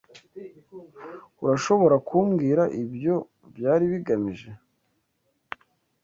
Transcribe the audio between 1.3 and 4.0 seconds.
Urashobora kumbwira ibyo byari